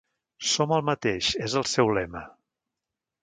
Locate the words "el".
0.77-0.81, 1.61-1.67